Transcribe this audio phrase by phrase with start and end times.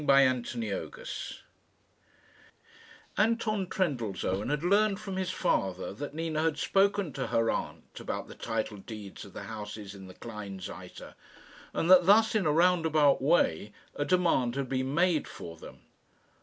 [0.01, 0.59] CHAPTER
[0.97, 1.41] VI
[3.19, 8.27] Anton Trendellsohn had learned from his father that Nina had spoken to her aunt about
[8.27, 11.13] the title deeds of the houses in the Kleinseite,
[11.71, 15.81] and that thus, in a roundabout way, a demand had been made for them.